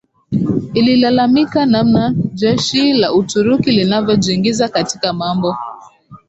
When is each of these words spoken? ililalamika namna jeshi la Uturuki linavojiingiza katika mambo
ililalamika 0.73 1.65
namna 1.65 2.15
jeshi 2.33 2.93
la 2.93 3.13
Uturuki 3.13 3.71
linavojiingiza 3.71 4.69
katika 4.69 5.13
mambo 5.13 5.55